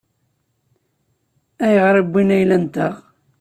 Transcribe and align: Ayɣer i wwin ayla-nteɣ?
Ayɣer 1.65 1.95
i 2.01 2.03
wwin 2.05 2.29
ayla-nteɣ? 2.35 2.93